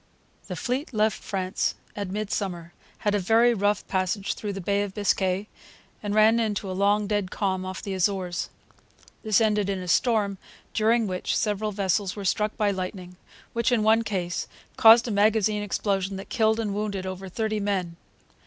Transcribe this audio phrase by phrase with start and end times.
[0.47, 2.73] The fleet left France at midsummer,
[3.05, 5.47] had a very rough passage through the Bay of Biscay,
[6.01, 8.49] and ran into a long, dead calm off the Azores.
[9.21, 10.39] This ended in a storm,
[10.73, 13.15] during which several vessels were struck by lightning,
[13.53, 17.95] which, in one case, caused a magazine explosion that killed and wounded over thirty men.